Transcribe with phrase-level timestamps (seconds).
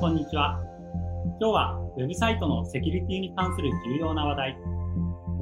[0.00, 0.58] こんにちは。
[1.40, 4.58] 今日はウェブサイトのセキュリティに関する重要な話題、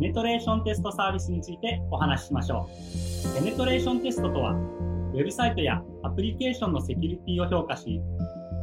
[0.00, 3.34] ペネトレーションテストサービスについてお話ししましょう。
[3.38, 8.02] ペネトレーションテストとは、ウェブサイトやアプリケーションのセキュリティを評価し、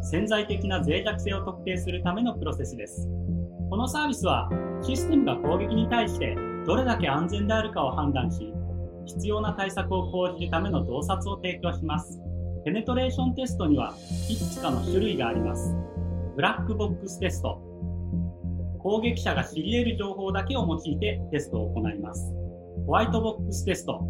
[0.02, 3.08] 潜在的な脆弱性を特定するためのプロセスです。
[3.70, 4.50] このサービスは、
[4.82, 6.36] システムが攻撃に対して
[6.68, 8.54] どれだけ安全であるかを判断し、
[9.06, 12.20] 必要な対策を講じるための洞察を提供します。
[12.66, 13.94] ペネトレーションテストには
[14.28, 15.76] いくつかの種類があります。
[16.36, 17.62] ブラックボックステスト。
[18.80, 22.34] 攻撃者が知り得る情報だけを用いてテストを行います。
[22.88, 24.02] ホワイトボックステスト。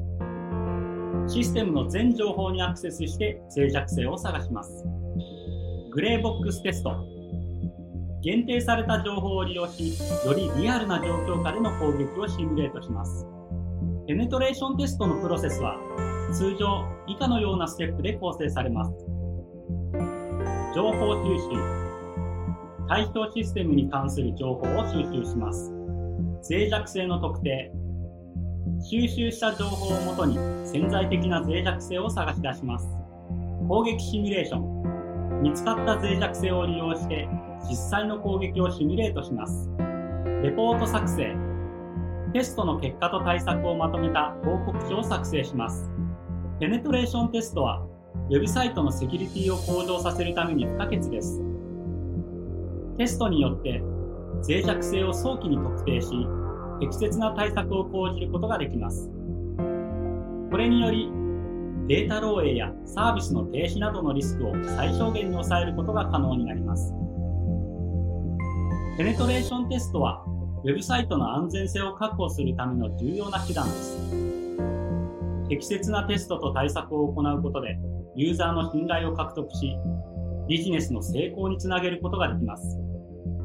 [1.28, 4.86] システムの全情報にアクセスして脆弱性を探します。
[5.92, 6.96] グレーボックステスト。
[8.22, 13.28] 限定された情報を利用し、よりリアルな状況下での攻撃をシミュレートします。
[14.08, 15.76] ペネトレーションテストのプロセスは、
[16.34, 18.92] 通常以下のようなステップで構成されます。
[20.76, 21.86] 情報収集。
[22.88, 25.72] 対象システムに関する情報を収集します。
[26.50, 27.72] 脆弱性の特定。
[28.82, 30.36] 収集した情報をもとに
[30.68, 32.88] 潜在的な脆弱性を探し出します。
[33.68, 35.42] 攻撃シミュレーション。
[35.42, 37.28] 見つかった脆弱性を利用して
[37.70, 39.70] 実際の攻撃をシミュレートします。
[40.44, 41.36] レポート作成。
[42.34, 45.95] テストの結果と対策をまとめた報告書を作成します。
[46.58, 47.86] ペネトレーションテストは、
[48.30, 51.42] ウェブサイトのセキュリティを向上させるために不可欠です。
[52.98, 53.82] テストによって
[54.48, 56.08] 脆弱性を早期に特定し、
[56.80, 59.10] 適切な対策を講じることができます。
[60.50, 61.12] これにより、
[61.88, 66.94] データ漏洩やサービスの停止などのリスクを最小限に抑えることが可能になります。
[68.98, 70.24] ペネトレーションテストは
[70.64, 74.25] ウェブサイトの安全性を確保するための重要な手段です。
[75.50, 77.78] 適切なテストと対策を行うことで、
[78.16, 79.76] ユーザーの信頼を獲得し、
[80.48, 82.78] ビジネスの成功につなげることができます。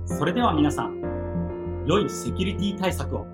[0.06, 3.26] それでは皆さん、良いセキュリティ対策を。